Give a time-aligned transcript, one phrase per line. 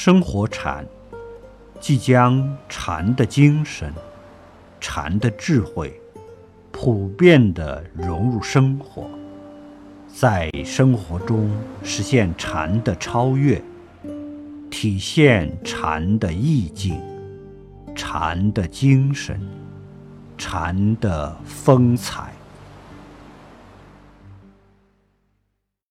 [0.00, 0.86] 生活禅
[1.80, 3.92] 即将禅的精神
[4.80, 6.00] 禅的智慧
[6.70, 9.10] 普遍地融入生活
[10.06, 11.50] 在生活中
[11.82, 13.60] 实现禅的超越
[14.70, 16.96] 体现禅的意境
[17.96, 19.40] 禅的精神
[20.36, 22.37] 禅的风采。